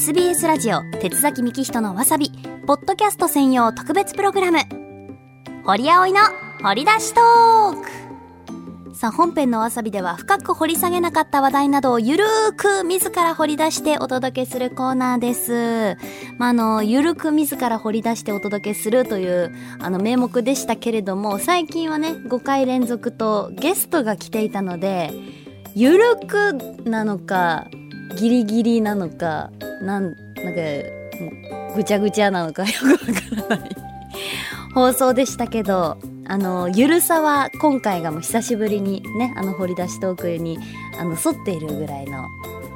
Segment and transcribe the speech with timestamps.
[0.00, 2.30] SBS ラジオ鉄崎幹人のわさび
[2.68, 4.60] ポッドキャスト専用特別プログラム
[5.64, 6.20] 堀葵の
[6.62, 15.96] 掘り出しトークさあ本編のわさびでは深く掘り下げなかった話題などをゆるーく自ら掘り出してお届けするコーナーです。
[16.38, 25.12] まあ、あの、ゆるく自ら掘り出してお届けするというあの名目でしたけれども、最近はね、5回連続とゲストが来ていたので、
[25.74, 26.54] ゆるく
[26.88, 27.68] なのか、
[28.16, 29.50] ギリギリなのか、
[29.82, 30.60] なん、なんか、
[31.74, 33.70] ぐちゃぐちゃなのかよくわからない
[34.74, 40.58] 放送でしたけど、あの、ゆるさは今回がもう久しぶりにね、あの、掘り出しトークに、
[40.98, 42.26] あの、沿っているぐらいの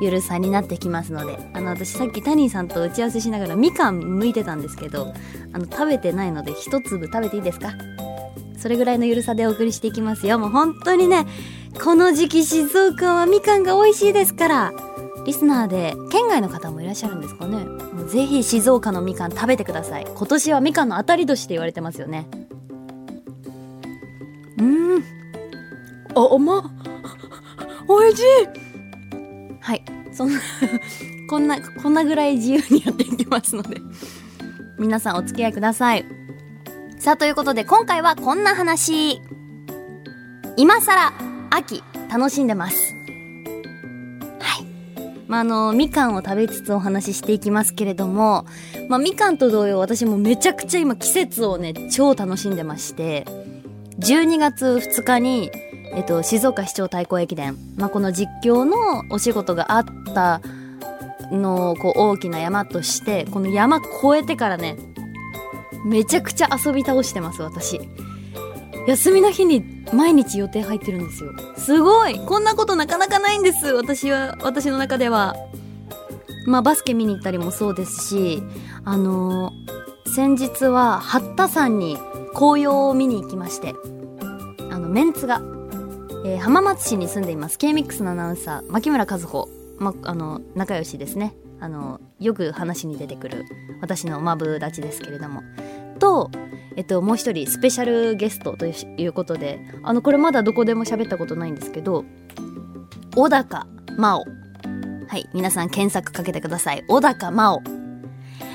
[0.01, 5.13] ゆるさになってきますので、あの、私さっきタニーさんと打ち合わせしながらみかん剥いてたんですけど、
[5.53, 7.73] あの、食べてないので一粒食べていいですか？
[8.57, 10.39] それぐらいのゆるさでお送りしていきますよ。
[10.39, 11.27] もう本当にね、
[11.83, 14.73] この時期静岡はみかんが美味しいですから、
[15.25, 20.07] リスナーで県外の方もいらっしゃるんですかねもうぜひ静岡のみかん食べてください。
[20.07, 22.27] 今年はみかんの当たり年って言われてますよね。
[24.59, 25.05] うん。
[26.15, 26.63] あ、甘っ。
[27.89, 28.27] 美味しい。
[29.61, 29.85] はい。
[30.13, 30.41] そんな、
[31.29, 33.81] こんな、こんなぐらい自由にやっていきますので、
[34.79, 36.05] 皆さんお付き合いください。
[36.99, 39.21] さあ、ということで今回はこんな話。
[40.57, 41.13] 今更、
[41.51, 43.02] 秋、楽しんでます。
[45.33, 48.45] まあ、あの、みかんを食べつつお話ししていきますけれども、
[48.91, 53.25] まあ、みかんと同様私もめちゃくちゃ今季節をね、超楽しんでまして、
[53.99, 55.51] 12月2日に、
[55.95, 58.77] えっと、静岡市長対抗駅伝、まあ、この実況の
[59.09, 60.43] お仕事があった
[61.31, 64.77] のをこう大きな山としてこの山越えてからね
[65.87, 67.81] めちゃくちゃ遊び倒してます私。
[68.87, 71.33] 休みの日に毎日予定入ってるんですよ。
[71.57, 72.19] すごい。
[72.27, 73.67] こんなことなかなかないんです。
[73.67, 75.37] 私は私の中では。
[76.47, 78.43] まあバスケ見に行ったりもそうですし
[78.85, 79.73] あのー
[80.15, 81.97] 先日は八田山に
[82.35, 83.75] 紅葉を見に行きまして
[84.71, 85.41] あのメンツが、
[86.27, 87.57] えー浜松市に住んでいます。
[87.59, 89.49] K-MIX のアナウンサー牧村和穂、
[89.79, 93.45] ま、あの仲良しですねあのよく話に出てくる
[93.81, 95.43] 私のマブダチですけれども。
[96.01, 96.29] と、
[96.75, 102.05] えっと、もう一人スペシャルゲストということであのこれまだどこでも喋ったことないんですけど
[103.15, 104.25] 小高真央。
[105.07, 106.85] はい皆さん検索かけてください。
[106.89, 107.63] 小高真央。
[107.63, 108.55] えー、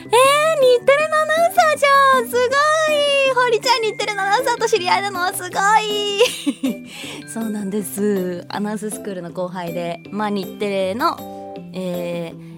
[0.80, 2.28] 日テレのアナウンサーじゃん。
[2.28, 3.36] すごい。
[3.36, 6.90] 堀ちゃん日テレのアナウンサーと知り合いなのはすごい。
[7.30, 8.44] そうなんです。
[8.50, 11.38] アナウンススクールの後輩でまあ日テレの
[11.80, 12.57] えー、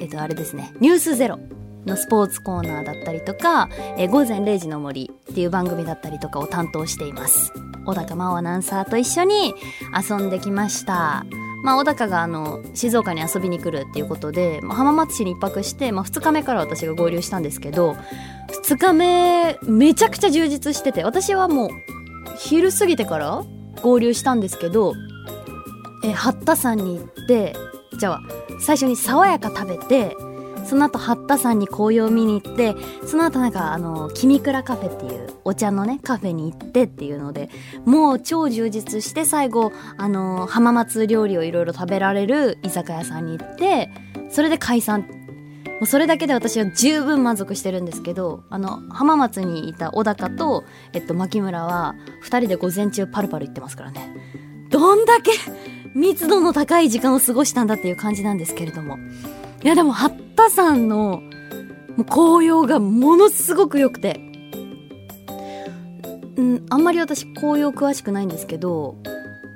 [0.00, 1.38] えっとあれですね「ニュースゼロ
[1.86, 7.52] のスポーツコーナーだったりとか「えー午前0時の森」っていう番組だったりとかを担当しています。
[7.86, 9.54] 小高真央アナウンサーと一緒に
[10.08, 11.24] 遊んできました。
[11.62, 17.96] まあ、小高があの静岡に遊びに来るっていうことで、まあ、浜松市に一泊して、まあ、2日目から私が合流したんですけど
[18.64, 21.70] 2日目めちゃくちゃ充実してて私はもう
[22.38, 23.44] 昼過ぎてから
[23.82, 24.94] 合流したんですけど
[26.02, 27.54] え八田山に行って
[28.00, 28.22] じゃあ
[28.58, 30.16] 最初に爽やか食べて
[30.64, 32.74] その後八田山に紅葉を見に行って
[33.06, 37.50] その後なんかあの君倉カフェっていうお茶のねカフェに行ってっていうので
[37.84, 43.90] もう超充実して最後あの浜松料理をいろいろ食べられる居酒屋さんに行って
[44.30, 45.06] それで解散。
[45.80, 54.14] もうそれだけで私は十分満足してるんですけどあの浜松にいた小高と、えっと、牧村は2人で午前中パルパル行ってますからね。
[54.68, 55.32] どんだけ
[55.94, 58.98] 密度の高い時間を過ごしたんだっていう感じなんですけれども。
[59.62, 61.22] いやでも八田山の
[62.08, 64.20] 紅葉がものすごく良くて。
[66.36, 68.96] うんあんまり私紅葉詳しくないんですけど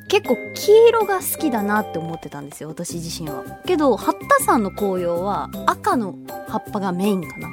[0.08, 3.42] 結構黄色が好きだなって思ってたんですよ私自身は。
[3.64, 6.14] けど八田山の紅葉は赤の
[6.46, 7.48] 葉っぱがメインかな。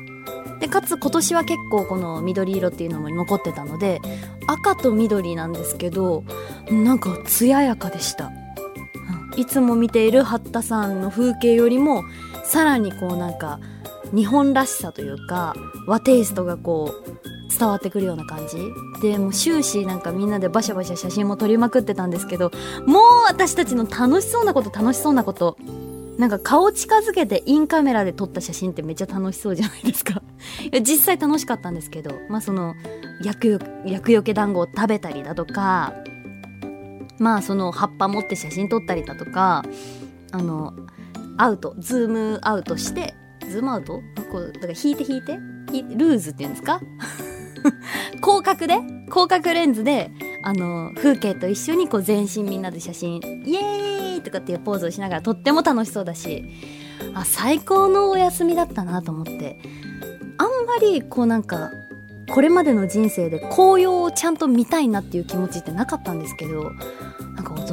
[0.60, 4.00] でかつ今年は結構この緑色っていうのも残ってたので
[4.48, 6.24] 赤と緑なんですけど
[6.70, 8.32] なんか艶やかでした、
[9.38, 12.04] いつも見ている八田山の風景よりも
[12.44, 13.60] さらにこうなんか
[14.14, 15.56] 日本らしさというか
[15.88, 18.58] 和テイストがこう伝わってくるような感じ。
[19.02, 22.52] でもう終始なんかみんなでバシャバシャ写真も撮りまくってたんですけど
[22.86, 25.58] もう私たちの楽しそうなこと楽しそうなこと
[26.18, 30.22] なんか顔近づけてインカメラで撮った写真ってめっちゃ楽しそうじゃないですか。
[30.72, 32.76] い や実際楽しかったんですけどまあその
[33.24, 35.94] 薬よ薬よけ団子を食べたりだとか
[37.22, 39.64] まあその葉っぱ持って写真撮ったりだとか
[40.32, 40.74] あの
[41.38, 43.14] アウトズームアウトして
[43.48, 44.02] ズームアウト？
[44.32, 45.34] こうだから引いて引いて？
[45.96, 46.82] ルーズっていうんですか？
[48.24, 48.80] 広角で？
[49.06, 50.10] 広角レンズで
[50.44, 56.46] あの風景と一緒にこう全身みんなで写真イエーイとかっていうポーズをしながらとっても楽しそうだし
[57.14, 59.60] あ最高のお休みだったなと思って
[60.38, 61.72] あんまりこうなんか
[62.34, 66.72] これまでの人生で紅葉をちゃんと見たいなっていう気持ちってなかったんですけど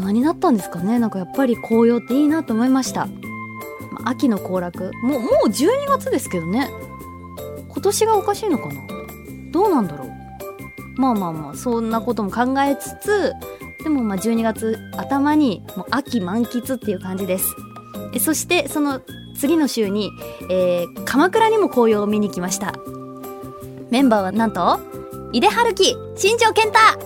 [0.01, 0.99] 人になったんですかね。
[0.99, 4.91] なんかやっぱり紅葉っていいなと思いました、まあ、秋の行楽。
[5.03, 6.71] もうもう12月ですけどね。
[7.69, 8.75] 今年がおかしいのかな。
[9.53, 10.09] どうなんだろう。
[10.97, 13.33] まあまあまあそんなことも考えつつ
[13.85, 17.55] でもまあ12月頭にもう秋満喫っていう感じです。
[18.13, 19.01] えそしてその
[19.37, 20.11] 次の週に、
[20.51, 22.75] えー、鎌倉にも紅葉を見に来ました。
[23.91, 24.81] メンバーはなんと
[25.33, 26.99] 井出春樹新庄健太。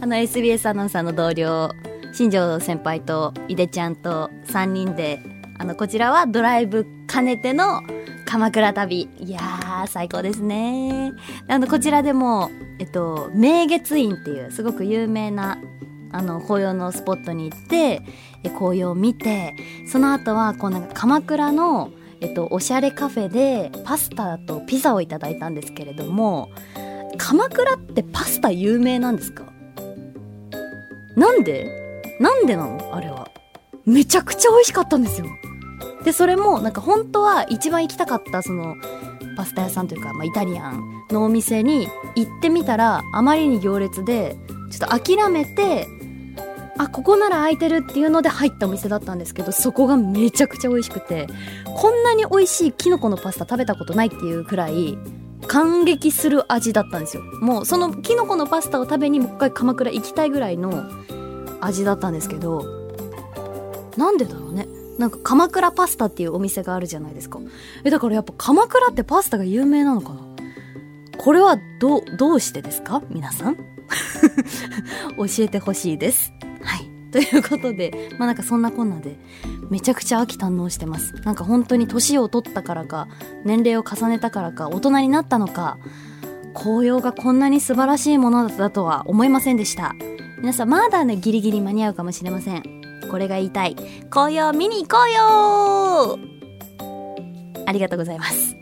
[0.00, 1.70] あの SBS アナウンサーの同僚
[2.12, 5.20] 新庄先輩と井出ちゃんと3人で
[5.58, 7.80] あのこちらはドライブ兼ねての
[8.26, 9.08] 鎌倉旅。
[9.20, 11.12] いやー最高ですね。
[11.48, 12.50] あのこちらでも
[12.80, 15.58] えっと明月院っていうすごく有名な
[16.10, 18.02] あの紅葉のスポットに行って
[18.56, 19.54] 紅葉を見て
[19.86, 26.48] その後はこうなんか鎌倉のえっと、おしゃれカフェでパスタとピザをいただいたんですけれども
[27.18, 29.44] 鎌倉ってパスタ有名なんですか？
[31.16, 31.66] なんで？
[32.20, 32.90] なんでなの？
[32.94, 33.28] あれは。
[33.86, 35.26] めちゃくちゃ美味しかったんですよ。
[36.04, 38.76] でそれもなんか本当は一番行きたかったその
[39.36, 44.36] パスタ屋さんというか、まあ、イタリアンのお店に行ってみたらあまりに行列で
[44.70, 45.86] ちょっと諦めて
[46.76, 51.26] あここなら空いてるっていうので入ったお店だったんですけどそこがめちゃくちゃ美味しくて
[51.64, 54.98] こんなに美味しいキノコのパスタ食べたことないっていうくらい
[55.46, 57.22] 感激する味だったんですよ。
[57.40, 60.84] もうそのキノコのパスタを食べにもう一回鎌倉行きたいぐらいの
[61.60, 62.64] 味だったんですけど
[63.96, 64.66] なんでだろうね。
[64.98, 67.40] なんか鎌倉パスタっていうお店があるじゃないですか。
[67.84, 70.20] えだからやっぱ鎌倉ってパスタが有名なのかな？
[71.18, 73.02] これはどうどうしてですか？
[73.10, 73.56] 皆さん。
[75.16, 76.32] 教えてほしいです。
[76.62, 76.88] はい。
[77.10, 79.16] ということで、まあなんかそんなこんなで、
[79.70, 81.14] めちゃくちゃ秋堪能してます。
[81.24, 83.08] なんか本当に年を取ったからか、
[83.44, 85.78] 年齢を重ねたからか、大人になったのか、
[86.54, 89.94] 紅葉がこんなに素晴らしいものだとは思いませんでした。
[90.44, 92.62] 皆さんまだね、ギリギリ間に合うかもしれません。
[93.10, 93.76] これが言いたい。
[94.10, 96.18] 紅葉見に行こうよ
[97.66, 98.54] ありがとうございます。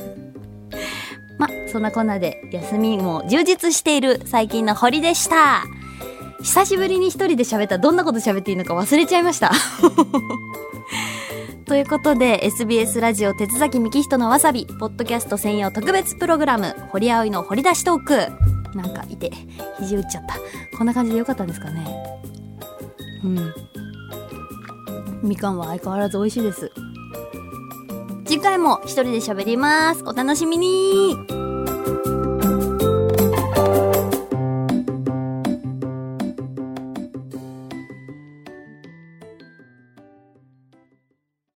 [1.40, 5.64] ま、そんなこんなで休みも充実している最近の堀でした。
[6.42, 9.52] 久しぶりに一人で喋ったらどんなこと喋っていいのか忘れちゃいました。
[11.64, 19.30] ということで SBS ラジオ鉄崎幹人のわさびポッドキャスト専用特別プログラム堀葵の掘り出しトークなんかいて
[19.78, 20.36] 肘打っちゃった。
[20.76, 21.86] こんな感じでよかったんですかね。
[23.24, 23.54] うん。
[25.22, 26.70] みかんは相変わらず美味しいです。
[28.24, 30.04] 次回も一人で喋ります。
[30.04, 31.49] お楽しみに。